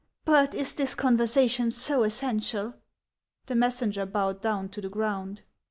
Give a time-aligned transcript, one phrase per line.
[0.25, 2.73] "But is this conversation so essential?"
[3.45, 5.43] The messenger bowed down to the ground.